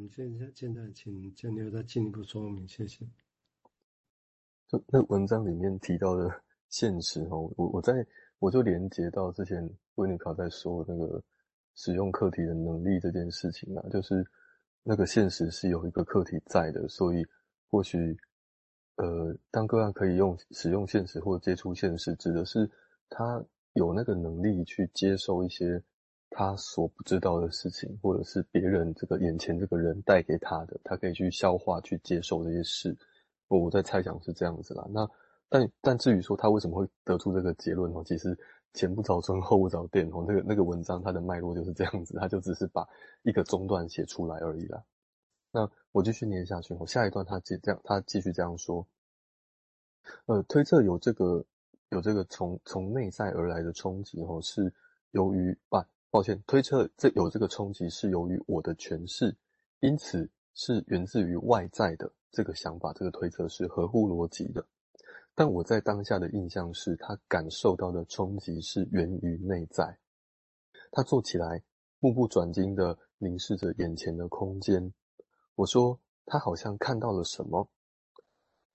[0.00, 3.06] 们现在现在请建立再进一步说明，谢谢。
[4.66, 7.92] 就那文章里面提到的现实哦，我我在
[8.38, 11.22] 我就连接到之前温尼卡在说那个
[11.74, 14.24] 使用课题的能力这件事情啊，就是
[14.82, 17.22] 那个现实是有一个课题在的，所以
[17.68, 18.16] 或许
[18.96, 22.70] 呃，当个案可以用使用现实或接触现实，指的是
[23.10, 23.44] 他
[23.74, 25.82] 有那个能力去接受一些。
[26.30, 32.96] 他所不知道的事情，或者是别人这个眼前这个人带给他的，他可以去消化、去接受这些事。
[33.48, 34.86] 我在猜想是这样子啦。
[34.90, 35.10] 那
[35.48, 38.38] 但但至于说他为什么会得出这个结论哦，其实
[38.72, 42.88] 前不着村后不着店哦，那个那个文章它的脉络就是这样子，他就只是把
[43.22, 44.84] 一个中段写出来而已啦。
[45.50, 48.86] 那我继续念下去哦，下一段他继这样，他继续这样说。
[50.26, 51.44] 呃，推测有这个
[51.88, 54.72] 有这个从从内在而来的冲击哦，是
[55.10, 55.84] 由于啊。
[56.12, 59.36] 抱歉，推测这有这个冲击是由于我的诠释，
[59.78, 64.66] 因此是源自于外在的这个想法，这个推测是合乎逻辑的。
[65.36, 70.00] 但我在当下的印象是，他感受到的冲击是源于内在。
[70.90, 71.62] 他坐起来，
[72.00, 74.92] 目不转睛地凝视着眼前的空间。
[75.54, 77.68] 我说，他好像看到了什么。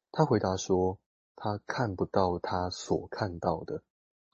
[0.09, 0.97] 他回答说，
[1.35, 3.83] 他看不到他所看到的。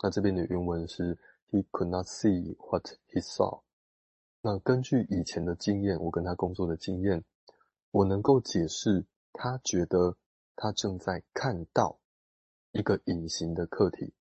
[0.03, 1.17] 那这边的原文是。
[1.51, 3.61] He could not see what he saw。
[4.41, 7.23] 那根据以前的经验，我跟他工作的经验，
[7.91, 10.17] 我能够解释他觉得
[10.55, 11.99] 他正在看到
[12.71, 14.13] 一个隐形的课题。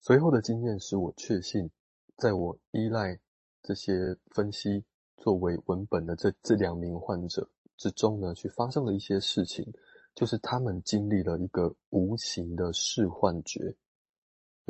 [0.00, 1.70] 随后的经验使我确信，
[2.16, 3.20] 在我依赖
[3.62, 4.84] 这些分析
[5.18, 9.70] 作为文本的这这两名患者之中呢，去发生了一些事情，
[10.14, 13.76] 就是他们经历了一个无形的视幻觉。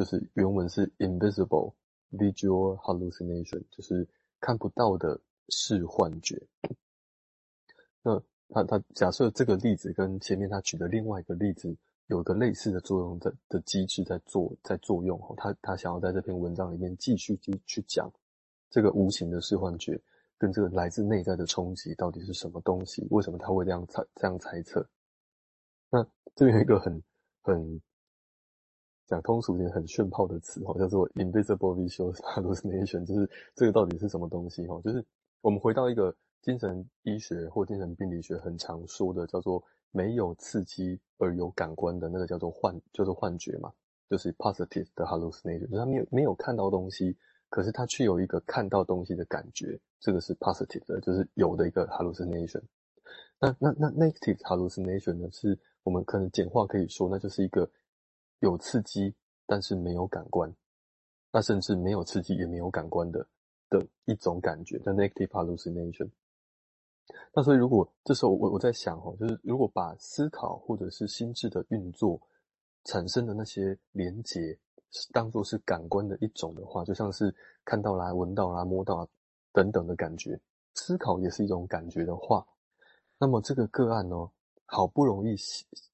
[0.01, 1.75] 就是原文是 invisible
[2.13, 4.09] visual hallucination，就是
[4.41, 5.21] 看不到的
[5.51, 6.43] 视幻觉。
[8.03, 18.11] 那他他假设这个例子跟前面他举的另外一个例子有个类似的作用的的机制在做在作用，他他想要在这篇文章里面继续去去讲
[18.71, 20.01] 这个无形的视幻觉
[20.39, 23.07] 跟这个来自内在的冲击到底是什么东西？
[23.11, 24.89] 为什么他会这样猜这样猜测？
[25.91, 26.03] 那
[26.35, 27.03] 这边有一个很
[27.43, 27.83] 很。
[29.11, 34.81] 讲通俗点很炫炮的词哈，叫做 invisible visual hallucination，就是这个到底是什么东西哈？
[34.85, 35.05] 就是
[35.41, 39.61] 我们回到一个精神医学或精神病理学很常说的，叫做
[39.91, 43.73] 没有刺激而有感官的那个叫做幻，叫做幻觉嘛，
[44.09, 47.17] 就是 positive 的 hallucination，就是他没有没有看到东西，
[47.49, 52.63] 可是他却有一个看到东西的感觉，这个是 positive 的，就是有的一个 hallucination。
[53.41, 57.69] 那那那 negative hallucination 呢，是我们可能简化可以说，那就是一个。
[58.41, 59.15] 有刺激，
[59.47, 60.55] 但是没有感官，
[61.33, 63.27] 那甚至没有刺激也没有感官的
[63.69, 66.11] 的一种感觉，叫 negative hallucination。
[67.35, 72.21] 那所以，如果这时候我我在想哦，就是如果把思考或者是心智的运作
[72.85, 74.57] 产生的那些连结
[75.13, 77.35] 当做是感官的一种的话，就像是
[77.65, 79.09] 看到啦、闻到啦、摸到啦
[79.53, 80.41] 等等的感觉，
[80.75, 82.47] 思考也是一种感觉的话，
[83.19, 84.31] 那么这个个案呢？
[84.73, 85.35] 好不容易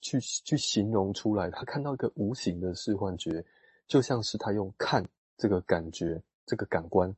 [0.03, 3.43] 去去形容出来，他看到一个无形的视幻觉，
[3.89, 5.03] 就像是他用看
[5.39, 7.17] 这个感觉、这个感官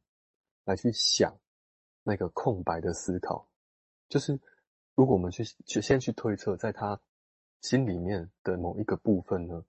[0.64, 1.36] 来去想
[2.04, 3.44] 那个空白的思考。
[4.08, 4.38] 就是
[4.94, 6.98] 如果我们去去先去推测，在他
[7.60, 9.64] 心里面的某一个部分呢，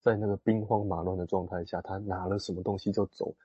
[0.00, 3.36] 在那个兵荒马乱的状态下，他拿了什么东西就走，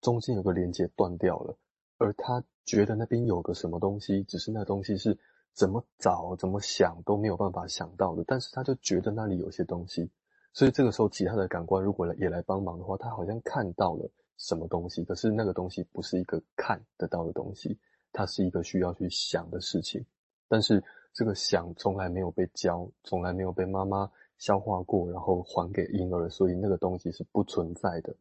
[0.00, 1.56] 中间有个连接断掉了，
[1.98, 5.16] 而他觉得那边有个什么东西，只是那东西是。
[5.54, 10.08] 怎么找、怎么想都没有办法想到的，但是他就觉得那里有些东西，
[10.52, 17.76] 所以这个时候其他的感官如果也来帮忙的话，他好像看到了什么东西，可是那个东西不是一个看得到的东西，
[18.12, 20.04] 它是一个需要去想的事情，
[20.46, 20.80] 但是
[21.12, 28.14] 这个想从来没有被教，从来没有被妈妈消化过，然后还给婴儿，所以那个东西是不存在的，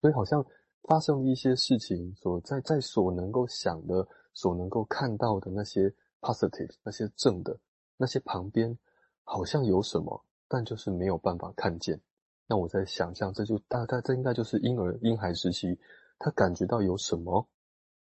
[0.00, 0.42] 所以好像
[0.84, 5.94] 发生一些事情，所在在所能够想的、所能够看到的那些。
[6.20, 7.58] Positive 那些正的
[7.96, 8.76] 那些旁边
[9.24, 12.00] 好像有什么，但就是没有办法看见。
[12.46, 15.78] 那我在想象，这就大概这应该就是婴儿婴孩时期，
[16.18, 17.46] 他感觉到有什么，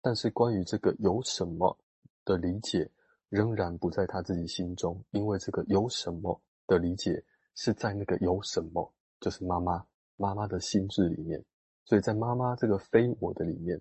[0.03, 1.77] 但是关于这个有什么
[2.25, 2.91] 的理解
[3.31, 7.25] 仍然不在他自己心中，因为这个有什么的理解
[7.55, 9.85] 是在那个有什么，就是妈妈
[10.17, 11.43] 妈妈的心智里面，
[11.87, 13.81] 所以在妈妈这个非我的里面。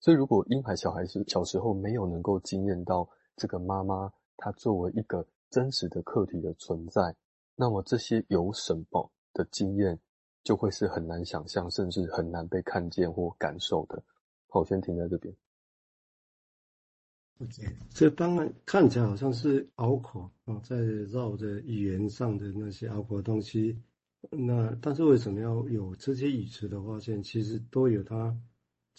[0.00, 3.06] 所以，如果婴孩小孩子小时候没有能够经验到
[3.36, 7.14] 这个妈妈，她作为一个真实的客体的存在，
[7.54, 9.98] 那么这些有什么的经验
[10.42, 14.02] 就会是很难想象，甚至很难被看见或感受的。
[14.48, 15.34] 好，我先停在这边。
[17.40, 23.78] OK，这当然看起来好像是拗口啊，在绕着语言上的那些拗口的东西。
[24.30, 27.22] 那但是为什么要有这些语词的发现？
[27.22, 28.36] 其实都有它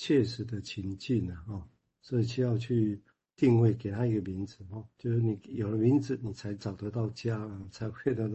[0.02, 1.70] 切实的情境啊，哈，
[2.02, 3.00] 所以需要去
[3.36, 8.28] 定位，给它一个名字哈，就是你有了名字，你才找得到家，才会得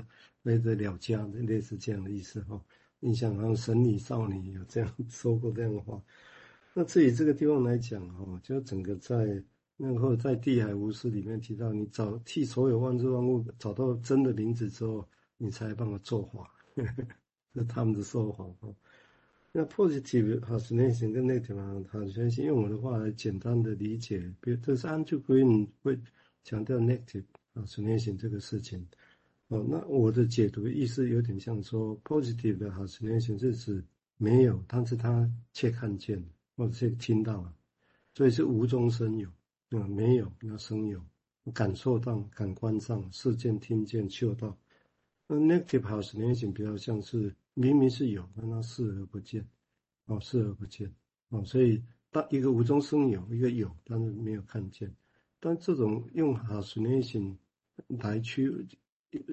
[0.44, 2.64] 会得了家，类似这样的意思哈。
[3.00, 6.00] 你想，然后神女少女有这样说过这样的话。
[6.72, 9.42] 那至于这个地方来讲哈，就整个在
[9.76, 15.04] 那个在地海无私里面提到，你找替所有万事万物找到真的名字之后，
[15.36, 16.48] 你才帮我作法。
[17.52, 18.72] 这是他们的说法哈。
[19.58, 25.98] 那 positive hallucination 跟 negative hallucination，用我的话来简单的理解，比如这是 Andrew Green 会
[26.44, 27.24] 强调 negative
[27.54, 28.86] hallucination 这个事情。
[29.48, 33.82] 哦，那我的解读意思有点像说，positive 的 hallucination 是指
[34.18, 36.22] 没有，但是他却看见
[36.54, 37.54] 或者却听到了，
[38.12, 39.30] 所以是无中生有。
[39.70, 41.02] 嗯，没有那生有，
[41.54, 44.54] 感受到感官上视见、听见、嗅到。
[45.28, 49.46] 那 negative hallucination 比较像是明明是有，但它视而不见，
[50.06, 50.92] 哦，视而不见，
[51.30, 54.94] 哦，所以当一个无中生有，一个有，但是没有看见。
[55.40, 57.36] 但这种用 hallucination
[57.88, 58.66] 来去，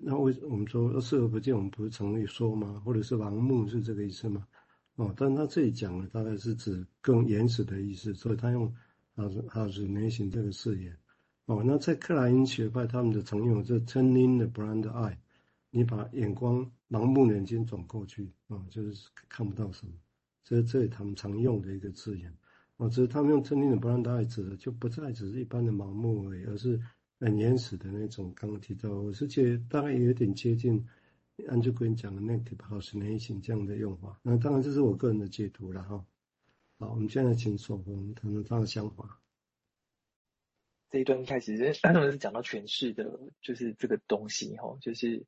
[0.02, 2.82] 那为我们说视而不见，我们不是常会说吗？
[2.84, 4.48] 或者是盲目是这个意思吗？
[4.96, 8.74] 哦，但他这里讲的大概是指更原始的意思，所以他用
[9.16, 10.98] hallucination 这个字眼。
[11.46, 15.18] 哦，那在克莱因学派，他们的常用是 turning the blind eye。
[15.76, 19.94] 你把眼光盲目眼睛转过去啊，就是看不到什么，
[20.44, 22.32] 这这里他们常用的一个字眼
[22.78, 22.88] 啊。
[22.90, 26.80] 只是他们用真理的不让大家指的，就不再只是一般的盲目而已，而是
[27.20, 28.32] 很原始的那种。
[28.36, 30.88] 刚刚提到，我是觉得大概有点接近
[31.48, 34.20] 安吉坤讲的 negative hallucination 这样的用法。
[34.22, 36.06] 那当然这是我个人的解读了哈。
[36.78, 39.20] 好，我们现在请守宏谈谈他的想法。
[40.92, 41.74] 这一段一开始是
[42.12, 45.26] 是讲到诠释的，就是这个东西哈，就是。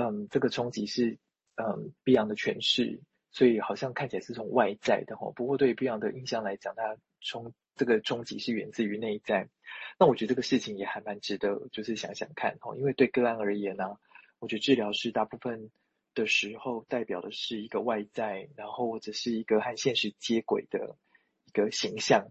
[0.00, 1.18] 嗯，这个冲击是
[1.56, 5.30] 嗯碧昂的诠释，所以好像看起来是从外在的哈。
[5.36, 9.50] 不过对于 Beyond 的印象来讲，它冲这个冲击是源自于内在。
[9.98, 12.74] 那我觉得这个事情也还蛮值得，就是想想看哈。
[12.76, 13.98] 因为对个案而言呢、
[14.38, 15.70] 我觉得治疗师大部分
[16.14, 20.96] 的时候代表的是一个外在，然后或者是一个和现实接轨的
[21.44, 22.30] 一个形象。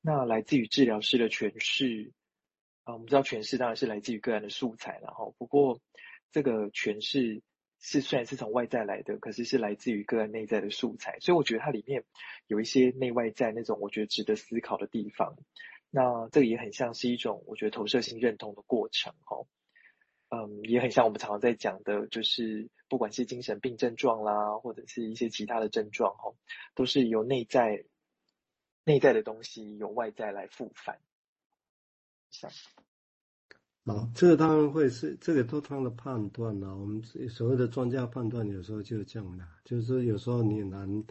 [0.00, 2.12] 那来自于治疗师的诠释
[2.84, 5.82] 啊，我们知道诠释当然是来自于个案的素材，然后不过。
[6.32, 7.42] 这个诠释
[7.80, 12.04] 是虽然是从外在来的，可是是来自于个案内在的素材，所以我觉得它里面
[12.46, 15.36] 有一些内外在那种我觉得值得思考的地方。
[15.90, 19.46] 那这个也很像是一种我觉得投射性认同的过程，哦，
[20.30, 26.34] 嗯，也很像我们常常在讲的，就是不管是精神病症状啦，或者是一些其他的症状，哦，
[26.74, 27.84] 都是由内在
[28.84, 30.98] 内在的东西由外在来复返。
[32.30, 32.50] 像。
[33.86, 36.74] 好，这个当然会是这个都他的判断了。
[36.74, 41.04] 我们所谓的专家判断，有时候就是这样的，就是说有时候你很难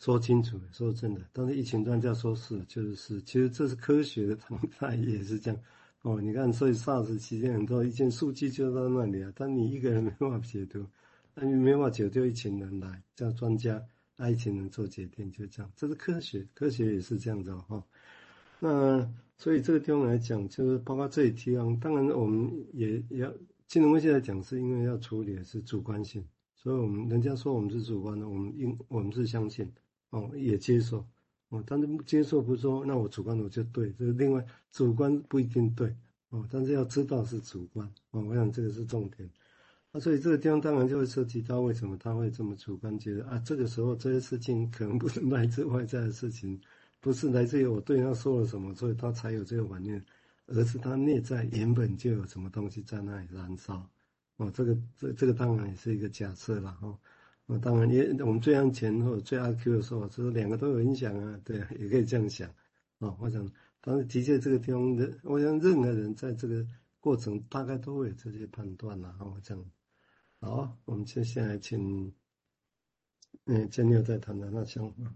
[0.00, 1.20] 说清楚，说真的。
[1.32, 5.60] 但是一群专家说是就是是，其实这是科学的常态，也是这样。
[6.02, 10.84] 哦，你看，所以 SARS 期间很多一件数据就在那里啊，但你一个人没办法解读，
[11.34, 13.80] 那你没办法解读，一群人来叫专家，
[14.16, 15.70] 那一群人做决定，就这样。
[15.76, 17.84] 这是科学，科学也是这样子哈、哦。
[18.60, 19.10] 那。
[19.42, 23.32] 所以这个地方来讲，就是包括这一地方，当然我们也也要
[23.66, 26.22] 金融分析来讲，是因为要处理的是主观性，
[26.54, 29.66] 所以我们人家说我们是主观的，我们应我们是相信，
[30.10, 31.06] 哦，也接受，
[31.48, 35.96] 哦，但是接受不是说那我主观的我就对，这是另外主观不一定对，
[36.28, 39.26] 哦，但是要知道是主观，哦，我想这个是重点。
[39.90, 46.60] 那所以这个地方当然就会涉及到为什么他会这么主观，觉得啊，这个时候这些事情可能不是来自外在的事情。
[47.00, 50.04] 不是来自于我对他说了什么，所以他才有这个反应，
[50.46, 53.88] 而是他内在原本就有什么东西在那里燃烧。
[54.36, 56.98] 哦，这个这这个当然也是一个假设了哈。
[57.46, 62.48] 哦，当然也我们最安全或者最阿 Q 的时候，就是两个都有影响啊，对啊，也可以这样想。
[62.98, 66.66] 哦，我想，但是的确这个地方的，我想任何人在这个
[67.00, 69.24] 过程大概都会有这些判断了哈。
[69.24, 69.64] 我这样，
[70.40, 72.12] 好，我们接下来请，
[73.46, 75.10] 嗯，建六再谈谈那想法。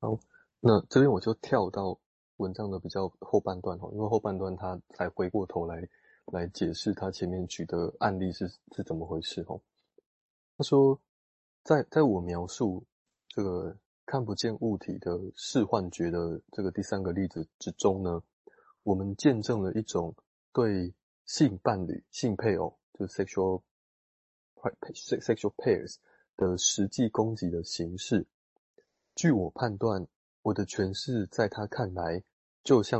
[0.00, 0.18] 好。
[0.64, 1.98] 那这边我就跳到
[2.36, 5.88] 文章的比较后半段哈，因为后半段他才回过头来
[6.26, 9.58] 来解释他前面举的案例是是怎么回事哈。
[10.56, 11.00] 他说，
[11.64, 12.84] 在在我描述
[13.26, 13.76] 这个
[14.06, 18.22] 看不见物体的视幻觉的这个第三个例子之中呢，
[18.84, 20.14] 我们见证了一种
[20.52, 23.62] 对性伴侣、性配偶，就是 sexual
[24.94, 25.96] sexual pairs
[26.36, 28.24] 的实际攻击的形式。
[29.16, 30.06] 据我判断。
[30.42, 32.22] 我的诠释在他看来，
[32.64, 32.90] 就像